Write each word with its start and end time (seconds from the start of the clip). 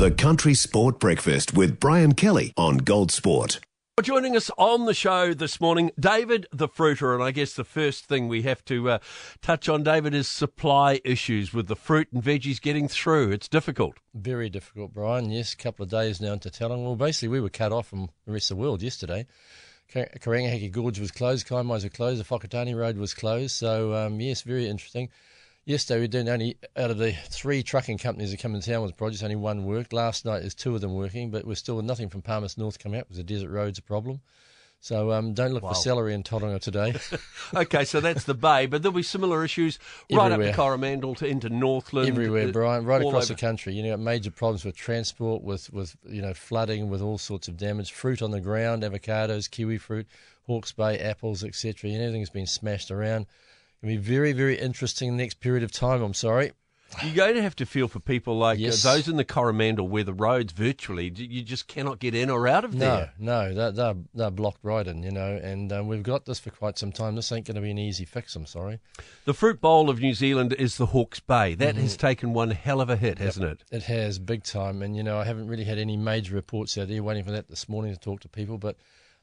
The 0.00 0.10
Country 0.10 0.54
Sport 0.54 0.98
Breakfast 0.98 1.52
with 1.52 1.78
Brian 1.78 2.14
Kelly 2.14 2.54
on 2.56 2.78
Gold 2.78 3.12
Sport. 3.12 3.60
Joining 4.00 4.34
us 4.34 4.50
on 4.56 4.86
the 4.86 4.94
show 4.94 5.34
this 5.34 5.60
morning, 5.60 5.90
David 6.00 6.46
the 6.50 6.68
Fruiter. 6.68 7.12
And 7.12 7.22
I 7.22 7.32
guess 7.32 7.52
the 7.52 7.64
first 7.64 8.06
thing 8.06 8.26
we 8.26 8.40
have 8.40 8.64
to 8.64 8.92
uh, 8.92 8.98
touch 9.42 9.68
on, 9.68 9.82
David, 9.82 10.14
is 10.14 10.26
supply 10.26 11.02
issues 11.04 11.52
with 11.52 11.68
the 11.68 11.76
fruit 11.76 12.08
and 12.14 12.22
veggies 12.22 12.62
getting 12.62 12.88
through. 12.88 13.30
It's 13.30 13.46
difficult. 13.46 13.98
Very 14.14 14.48
difficult, 14.48 14.94
Brian. 14.94 15.30
Yes, 15.30 15.52
a 15.52 15.58
couple 15.58 15.82
of 15.82 15.90
days 15.90 16.18
now 16.18 16.32
into 16.32 16.48
telling. 16.48 16.82
Well, 16.82 16.96
basically, 16.96 17.28
we 17.28 17.40
were 17.42 17.50
cut 17.50 17.70
off 17.70 17.88
from 17.88 18.08
the 18.24 18.32
rest 18.32 18.50
of 18.50 18.56
the 18.56 18.62
world 18.62 18.80
yesterday. 18.80 19.26
Karangahake 19.92 20.72
Gorge 20.72 20.98
was 20.98 21.10
closed, 21.10 21.46
Kaimais 21.46 21.84
were 21.84 21.90
closed, 21.90 22.20
the 22.20 22.24
Whakatane 22.24 22.74
Road 22.74 22.96
was 22.96 23.12
closed. 23.12 23.54
So, 23.54 23.92
um, 23.92 24.18
yes, 24.18 24.40
very 24.40 24.66
interesting. 24.66 25.10
Yesterday 25.66 26.00
we 26.00 26.08
did 26.08 26.28
only 26.28 26.56
out 26.76 26.90
of 26.90 26.98
the 26.98 27.12
three 27.12 27.62
trucking 27.62 27.98
companies 27.98 28.30
that 28.30 28.40
come 28.40 28.54
in 28.54 28.60
town 28.60 28.82
with 28.82 28.96
projects, 28.96 29.22
only 29.22 29.36
one 29.36 29.64
worked. 29.64 29.92
Last 29.92 30.24
night 30.24 30.40
there's 30.40 30.54
two 30.54 30.74
of 30.74 30.80
them 30.80 30.94
working, 30.94 31.30
but 31.30 31.46
we're 31.46 31.54
still 31.54 31.80
nothing 31.82 32.08
from 32.08 32.22
Palmerston 32.22 32.62
North 32.62 32.78
coming 32.78 32.98
up 32.98 33.06
because 33.06 33.18
the 33.18 33.24
desert 33.24 33.50
road's 33.50 33.78
a 33.78 33.82
problem. 33.82 34.20
So 34.82 35.12
um, 35.12 35.34
don't 35.34 35.52
look 35.52 35.62
wow. 35.62 35.70
for 35.70 35.74
celery 35.74 36.14
in 36.14 36.22
Tauranga 36.22 36.58
today. 36.58 36.94
okay, 37.54 37.84
so 37.84 38.00
that's 38.00 38.24
the 38.24 38.32
bay, 38.32 38.64
but 38.64 38.80
there'll 38.80 38.96
be 38.96 39.02
similar 39.02 39.44
issues 39.44 39.78
right 40.10 40.32
Everywhere. 40.32 40.48
up 40.48 40.54
to 40.54 40.56
Coromandel 40.56 41.14
to 41.16 41.26
into 41.26 41.50
Northland. 41.50 42.08
Everywhere, 42.08 42.48
uh, 42.48 42.52
Brian, 42.52 42.86
right 42.86 43.02
across 43.02 43.24
over. 43.24 43.34
the 43.34 43.40
country. 43.40 43.74
You 43.74 43.82
know, 43.82 43.96
major 43.98 44.30
problems 44.30 44.64
with 44.64 44.76
transport, 44.76 45.42
with 45.42 45.70
with 45.70 45.96
you 46.08 46.22
know 46.22 46.32
flooding, 46.32 46.88
with 46.88 47.02
all 47.02 47.18
sorts 47.18 47.46
of 47.46 47.58
damage. 47.58 47.92
Fruit 47.92 48.22
on 48.22 48.30
the 48.30 48.40
ground, 48.40 48.82
avocados, 48.82 49.50
kiwi 49.50 49.76
fruit, 49.76 50.06
Hawke's 50.46 50.72
Bay 50.72 50.98
apples, 50.98 51.44
etc. 51.44 51.90
You 51.90 51.98
know, 51.98 52.04
everything's 52.04 52.30
been 52.30 52.46
smashed 52.46 52.90
around. 52.90 53.26
It'll 53.82 53.92
be 53.92 53.96
very, 53.96 54.32
very 54.32 54.58
interesting 54.58 55.16
next 55.16 55.40
period 55.40 55.62
of 55.62 55.72
time. 55.72 56.02
I'm 56.02 56.14
sorry. 56.14 56.52
You're 57.04 57.14
going 57.14 57.34
to 57.36 57.42
have 57.42 57.54
to 57.56 57.66
feel 57.66 57.86
for 57.88 58.00
people 58.00 58.36
like 58.36 58.58
uh, 58.58 58.62
yes. 58.62 58.84
uh, 58.84 58.94
those 58.94 59.06
in 59.06 59.16
the 59.16 59.24
Coromandel 59.24 59.86
where 59.86 60.02
the 60.02 60.12
roads 60.12 60.52
virtually 60.52 61.12
you 61.14 61.42
just 61.42 61.68
cannot 61.68 62.00
get 62.00 62.16
in 62.16 62.30
or 62.30 62.48
out 62.48 62.64
of 62.64 62.76
there. 62.78 63.12
No, 63.16 63.48
no, 63.48 63.54
they're, 63.54 63.70
they're, 63.70 63.94
they're 64.12 64.30
blocked 64.30 64.64
right 64.64 64.86
in, 64.86 65.04
you 65.04 65.12
know, 65.12 65.38
and 65.40 65.72
um, 65.72 65.86
we've 65.86 66.02
got 66.02 66.24
this 66.26 66.40
for 66.40 66.50
quite 66.50 66.78
some 66.78 66.90
time. 66.90 67.14
This 67.14 67.30
ain't 67.30 67.46
going 67.46 67.54
to 67.54 67.60
be 67.60 67.70
an 67.70 67.78
easy 67.78 68.04
fix, 68.04 68.34
I'm 68.34 68.44
sorry. 68.44 68.80
The 69.24 69.34
fruit 69.34 69.60
bowl 69.60 69.88
of 69.88 70.00
New 70.00 70.14
Zealand 70.14 70.52
is 70.54 70.78
the 70.78 70.86
Hawke's 70.86 71.20
Bay. 71.20 71.54
That 71.54 71.74
mm-hmm. 71.74 71.82
has 71.82 71.96
taken 71.96 72.32
one 72.32 72.50
hell 72.50 72.80
of 72.80 72.90
a 72.90 72.96
hit, 72.96 73.18
hasn't 73.18 73.46
it? 73.46 73.64
It 73.70 73.84
has, 73.84 74.18
big 74.18 74.42
time. 74.42 74.82
And, 74.82 74.96
you 74.96 75.04
know, 75.04 75.18
I 75.18 75.24
haven't 75.24 75.46
really 75.46 75.64
had 75.64 75.78
any 75.78 75.96
major 75.96 76.34
reports 76.34 76.76
out 76.76 76.88
there, 76.88 77.02
waiting 77.04 77.24
for 77.24 77.30
that 77.30 77.48
this 77.48 77.68
morning 77.68 77.94
to 77.94 78.00
talk 78.00 78.20
to 78.22 78.28
people, 78.28 78.58
but 78.58 78.76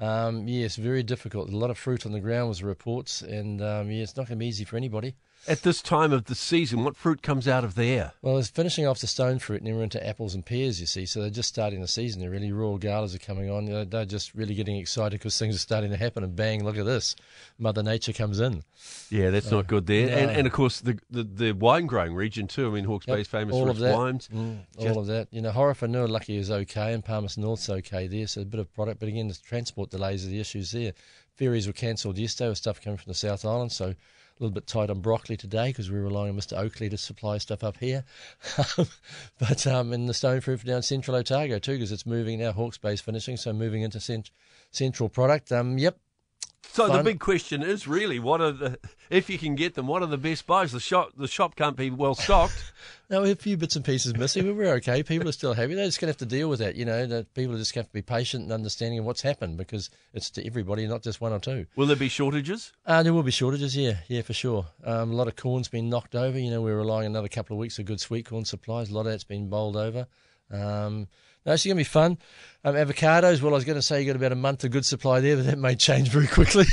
um, 0.00 0.48
yes, 0.48 0.76
very 0.76 1.02
difficult. 1.02 1.48
A 1.50 1.56
lot 1.56 1.70
of 1.70 1.78
fruit 1.78 2.06
on 2.06 2.12
the 2.12 2.20
ground 2.20 2.48
was 2.48 2.62
reports, 2.62 3.22
and 3.22 3.62
um, 3.62 3.90
yeah, 3.90 4.02
it's 4.02 4.16
not 4.16 4.26
going 4.28 4.38
to 4.38 4.42
be 4.42 4.46
easy 4.46 4.64
for 4.64 4.76
anybody. 4.76 5.14
At 5.48 5.62
this 5.62 5.82
time 5.82 6.12
of 6.12 6.26
the 6.26 6.36
season, 6.36 6.84
what 6.84 6.96
fruit 6.96 7.20
comes 7.20 7.48
out 7.48 7.64
of 7.64 7.74
there? 7.74 8.12
Well, 8.22 8.38
it's 8.38 8.48
finishing 8.48 8.86
off 8.86 9.00
the 9.00 9.08
stone 9.08 9.40
fruit, 9.40 9.60
and 9.60 9.66
then 9.66 9.74
we're 9.74 9.82
into 9.82 10.04
apples 10.06 10.36
and 10.36 10.46
pears. 10.46 10.80
You 10.80 10.86
see, 10.86 11.04
so 11.04 11.20
they're 11.20 11.30
just 11.30 11.48
starting 11.48 11.80
the 11.80 11.88
season. 11.88 12.20
They're 12.20 12.30
really 12.30 12.52
royal 12.52 12.78
galas 12.78 13.12
are 13.12 13.18
coming 13.18 13.50
on. 13.50 13.88
They're 13.90 14.04
just 14.04 14.36
really 14.36 14.54
getting 14.54 14.76
excited 14.76 15.18
because 15.18 15.36
things 15.36 15.56
are 15.56 15.58
starting 15.58 15.90
to 15.90 15.96
happen. 15.96 16.22
And 16.22 16.36
bang, 16.36 16.62
look 16.62 16.78
at 16.78 16.84
this, 16.84 17.16
Mother 17.58 17.82
Nature 17.82 18.12
comes 18.12 18.38
in. 18.38 18.62
Yeah, 19.10 19.30
that's 19.30 19.50
not 19.50 19.66
good 19.66 19.88
there. 19.88 20.10
No. 20.10 20.16
And, 20.16 20.30
and 20.30 20.46
of 20.46 20.52
course 20.52 20.80
the, 20.80 20.96
the, 21.10 21.24
the 21.24 21.52
wine 21.52 21.86
growing 21.86 22.14
region 22.14 22.46
too. 22.46 22.68
I 22.68 22.70
mean, 22.70 22.84
Hawke's 22.84 23.08
yep, 23.08 23.16
Bay 23.16 23.20
is 23.22 23.28
famous 23.28 23.56
for 23.56 23.68
its 23.68 23.80
wines. 23.80 24.28
Mm, 24.32 24.60
all 24.78 25.00
of 25.00 25.06
that. 25.08 25.26
You 25.32 25.40
know, 25.42 25.50
Horowhenua 25.50 26.08
lucky 26.08 26.36
is 26.36 26.52
okay, 26.52 26.92
and 26.92 27.04
Palmerston 27.04 27.42
North's 27.42 27.68
okay 27.68 28.06
there. 28.06 28.28
So 28.28 28.42
a 28.42 28.44
bit 28.44 28.60
of 28.60 28.72
product, 28.72 29.00
but 29.00 29.08
again, 29.08 29.26
the 29.26 29.34
transport 29.34 29.81
delays 29.90 30.26
are 30.26 30.30
the 30.30 30.40
issues 30.40 30.72
there. 30.72 30.92
Ferries 31.34 31.66
were 31.66 31.72
cancelled 31.72 32.18
yesterday 32.18 32.48
with 32.48 32.58
stuff 32.58 32.80
coming 32.80 32.98
from 32.98 33.10
the 33.10 33.14
South 33.14 33.44
Island, 33.44 33.72
so 33.72 33.86
a 33.86 33.96
little 34.38 34.54
bit 34.54 34.66
tight 34.66 34.90
on 34.90 35.00
broccoli 35.00 35.36
today 35.36 35.68
because 35.68 35.90
we're 35.90 36.02
relying 36.02 36.30
on 36.30 36.36
Mr. 36.36 36.58
Oakley 36.58 36.88
to 36.88 36.98
supply 36.98 37.38
stuff 37.38 37.62
up 37.62 37.76
here. 37.78 38.04
but 39.38 39.66
um, 39.66 39.92
in 39.92 40.06
the 40.06 40.14
stone 40.14 40.40
fruit 40.40 40.64
down 40.64 40.82
Central 40.82 41.16
Otago 41.16 41.58
too 41.58 41.72
because 41.72 41.92
it's 41.92 42.06
moving 42.06 42.38
now. 42.38 42.52
Hawke's 42.52 42.78
Bay's 42.78 43.00
finishing, 43.00 43.36
so 43.36 43.52
moving 43.52 43.82
into 43.82 44.00
cent- 44.00 44.30
Central 44.70 45.08
product. 45.08 45.52
Um, 45.52 45.78
yep, 45.78 45.98
so 46.64 46.88
Fun. 46.88 46.96
the 46.96 47.02
big 47.02 47.20
question 47.20 47.62
is 47.62 47.86
really 47.86 48.18
what 48.18 48.40
are 48.40 48.52
the 48.52 48.78
if 49.10 49.28
you 49.28 49.36
can 49.36 49.54
get 49.54 49.74
them, 49.74 49.86
what 49.86 50.02
are 50.02 50.06
the 50.06 50.16
best 50.16 50.46
buys? 50.46 50.72
The 50.72 50.80
shop 50.80 51.10
the 51.16 51.28
shop 51.28 51.54
can't 51.54 51.76
be 51.76 51.90
well 51.90 52.14
stocked. 52.14 52.72
no, 53.10 53.22
we 53.22 53.28
have 53.28 53.38
a 53.38 53.42
few 53.42 53.56
bits 53.56 53.76
and 53.76 53.84
pieces 53.84 54.16
missing, 54.16 54.46
but 54.46 54.56
we're 54.56 54.72
okay. 54.74 55.02
People 55.02 55.28
are 55.28 55.32
still 55.32 55.52
happy. 55.52 55.74
They're 55.74 55.84
just 55.84 56.00
gonna 56.00 56.10
have 56.10 56.16
to 56.18 56.26
deal 56.26 56.48
with 56.48 56.60
that, 56.60 56.76
you 56.76 56.84
know, 56.84 57.06
that 57.06 57.34
people 57.34 57.54
are 57.54 57.58
just 57.58 57.74
gonna 57.74 57.82
have 57.82 57.88
to 57.90 57.94
be 57.94 58.02
patient 58.02 58.44
and 58.44 58.52
understanding 58.52 58.98
of 58.98 59.04
what's 59.04 59.22
happened 59.22 59.58
because 59.58 59.90
it's 60.14 60.30
to 60.30 60.46
everybody, 60.46 60.86
not 60.86 61.02
just 61.02 61.20
one 61.20 61.32
or 61.32 61.38
two. 61.40 61.66
Will 61.76 61.86
there 61.86 61.96
be 61.96 62.08
shortages? 62.08 62.72
Uh, 62.86 63.02
there 63.02 63.12
will 63.12 63.22
be 63.22 63.30
shortages, 63.30 63.76
yeah, 63.76 63.98
yeah, 64.08 64.22
for 64.22 64.32
sure. 64.32 64.66
Um, 64.84 65.12
a 65.12 65.14
lot 65.14 65.28
of 65.28 65.36
corn's 65.36 65.68
been 65.68 65.90
knocked 65.90 66.14
over, 66.14 66.38
you 66.38 66.50
know, 66.50 66.62
we're 66.62 66.76
relying 66.76 67.06
another 67.06 67.28
couple 67.28 67.54
of 67.54 67.60
weeks 67.60 67.78
of 67.78 67.84
good 67.84 68.00
sweet 68.00 68.26
corn 68.26 68.44
supplies. 68.44 68.88
A 68.88 68.94
lot 68.94 69.00
of 69.00 69.06
that's 69.06 69.24
been 69.24 69.48
bowled 69.48 69.76
over. 69.76 70.06
Um, 70.52 71.08
no, 71.44 71.52
it's 71.52 71.64
going 71.64 71.76
to 71.76 71.80
be 71.80 71.84
fun. 71.84 72.18
Um, 72.64 72.74
avocados, 72.74 73.42
well, 73.42 73.52
I 73.52 73.56
was 73.56 73.64
going 73.64 73.76
to 73.76 73.82
say 73.82 74.00
you 74.00 74.06
got 74.06 74.16
about 74.16 74.32
a 74.32 74.36
month 74.36 74.62
of 74.62 74.70
good 74.70 74.86
supply 74.86 75.20
there, 75.20 75.36
but 75.36 75.46
that 75.46 75.58
may 75.58 75.74
change 75.74 76.08
very 76.08 76.28
quickly. 76.28 76.66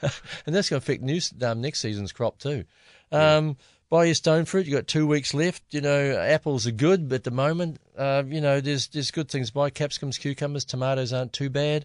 and 0.02 0.54
that's 0.54 0.70
going 0.70 0.80
to 0.80 0.84
affect 0.84 1.02
new, 1.02 1.20
um, 1.42 1.60
next 1.60 1.80
season's 1.80 2.12
crop 2.12 2.38
too. 2.38 2.64
Um, 3.10 3.48
yeah. 3.48 3.54
Buy 3.90 4.04
your 4.06 4.14
stone 4.14 4.46
fruit. 4.46 4.66
You've 4.66 4.76
got 4.76 4.86
two 4.86 5.06
weeks 5.06 5.34
left. 5.34 5.62
You 5.70 5.82
know, 5.82 6.16
apples 6.16 6.66
are 6.66 6.72
good, 6.72 7.10
but 7.10 7.16
at 7.16 7.24
the 7.24 7.30
moment, 7.30 7.78
uh, 7.98 8.22
you 8.26 8.40
know, 8.40 8.58
there's 8.58 8.88
there's 8.88 9.10
good 9.10 9.28
things. 9.28 9.50
Buy 9.50 9.68
capsicums, 9.68 10.16
cucumbers, 10.16 10.64
tomatoes 10.64 11.12
aren't 11.12 11.34
too 11.34 11.50
bad. 11.50 11.84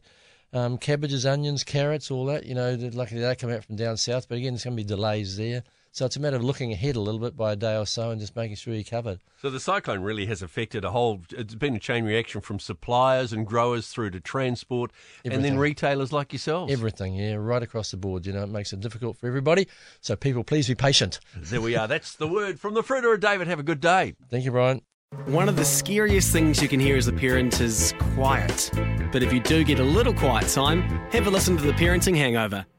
Um, 0.53 0.77
cabbages, 0.77 1.25
onions, 1.25 1.65
carrots, 1.65 2.09
all 2.09 2.25
that. 2.27 2.45
You 2.45 2.55
know, 2.55 2.77
luckily 2.93 3.19
they 3.19 3.35
come 3.35 3.51
out 3.51 3.65
from 3.65 3.75
down 3.75 3.97
south, 3.97 4.29
but 4.29 4.37
again, 4.37 4.53
there's 4.53 4.63
going 4.63 4.77
to 4.77 4.81
be 4.81 4.87
delays 4.87 5.35
there. 5.35 5.63
So 5.97 6.05
it's 6.05 6.15
a 6.15 6.19
matter 6.19 6.35
of 6.35 6.43
looking 6.43 6.71
ahead 6.71 6.95
a 6.95 6.99
little 6.99 7.19
bit 7.19 7.35
by 7.35 7.53
a 7.53 7.55
day 7.55 7.75
or 7.75 7.87
so 7.87 8.11
and 8.11 8.21
just 8.21 8.35
making 8.35 8.55
sure 8.55 8.71
you're 8.71 8.83
covered. 8.83 9.19
So 9.41 9.49
the 9.49 9.59
cyclone 9.59 10.03
really 10.03 10.27
has 10.27 10.43
affected 10.43 10.85
a 10.85 10.91
whole. 10.91 11.21
It's 11.31 11.55
been 11.55 11.75
a 11.75 11.79
chain 11.79 12.05
reaction 12.05 12.39
from 12.41 12.59
suppliers 12.59 13.33
and 13.33 13.47
growers 13.47 13.87
through 13.87 14.11
to 14.11 14.19
transport, 14.19 14.91
Everything. 15.25 15.33
and 15.33 15.43
then 15.43 15.57
retailers 15.57 16.13
like 16.13 16.33
yourselves. 16.33 16.71
Everything, 16.71 17.15
yeah, 17.15 17.33
right 17.33 17.63
across 17.63 17.89
the 17.89 17.97
board. 17.97 18.27
You 18.27 18.33
know, 18.33 18.43
it 18.43 18.49
makes 18.49 18.71
it 18.73 18.79
difficult 18.79 19.17
for 19.17 19.25
everybody. 19.25 19.67
So 20.01 20.15
people, 20.15 20.43
please 20.43 20.67
be 20.67 20.75
patient. 20.75 21.19
There 21.35 21.61
we 21.61 21.75
are. 21.75 21.87
That's 21.87 22.13
the 22.13 22.27
word 22.27 22.59
from 22.59 22.75
the 22.75 22.83
fruiterer, 22.83 23.19
David. 23.19 23.47
Have 23.47 23.59
a 23.59 23.63
good 23.63 23.81
day. 23.81 24.13
Thank 24.29 24.45
you, 24.45 24.51
Brian. 24.51 24.83
One 25.25 25.49
of 25.49 25.55
the 25.55 25.65
scariest 25.65 26.31
things 26.31 26.61
you 26.61 26.67
can 26.67 26.79
hear 26.79 26.97
as 26.97 27.07
a 27.07 27.13
parent 27.13 27.59
is 27.59 27.95
quiet. 28.13 28.69
But 29.11 29.23
if 29.23 29.33
you 29.33 29.39
do 29.39 29.63
get 29.63 29.79
a 29.79 29.83
little 29.83 30.13
quiet 30.13 30.47
time, 30.49 30.81
have 31.11 31.25
a 31.25 31.29
listen 31.31 31.57
to 31.57 31.63
The 31.63 31.71
Parenting 31.71 32.15
Hangover. 32.17 32.65